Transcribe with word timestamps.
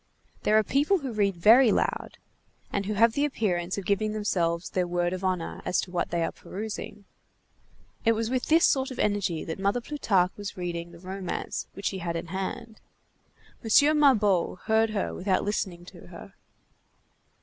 There 0.41 0.57
are 0.57 0.63
people 0.63 0.97
who 0.97 1.13
read 1.13 1.35
very 1.35 1.71
loud, 1.71 2.17
and 2.73 2.87
who 2.87 2.93
have 2.95 3.13
the 3.13 3.23
appearance 3.23 3.77
of 3.77 3.85
giving 3.85 4.13
themselves 4.13 4.71
their 4.71 4.87
word 4.87 5.13
of 5.13 5.23
honor 5.23 5.61
as 5.63 5.79
to 5.81 5.91
what 5.91 6.09
they 6.09 6.23
are 6.23 6.31
perusing. 6.31 7.05
It 8.03 8.13
was 8.13 8.31
with 8.31 8.47
this 8.47 8.65
sort 8.65 8.89
of 8.89 8.97
energy 8.97 9.45
that 9.45 9.59
Mother 9.59 9.79
Plutarque 9.79 10.35
was 10.37 10.57
reading 10.57 10.91
the 10.91 10.97
romance 10.97 11.67
which 11.73 11.85
she 11.85 11.99
had 11.99 12.15
in 12.15 12.29
hand. 12.33 12.81
M. 13.63 13.99
Mabeuf 13.99 14.61
heard 14.61 14.89
her 14.89 15.13
without 15.13 15.43
listening 15.43 15.85
to 15.85 16.07
her. 16.07 16.33